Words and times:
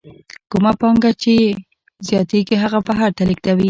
کومه 0.51 0.71
پانګه 0.79 1.11
یې 1.13 1.17
چې 1.23 1.33
زیاتېږي 2.07 2.55
هغه 2.63 2.79
بهر 2.87 3.09
ته 3.17 3.23
لېږدوي 3.29 3.59